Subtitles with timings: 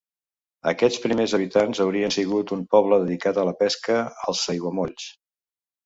[0.71, 5.11] Aquests primers habitants haurien sigut un poble dedicat a la pesca als aiguamolls.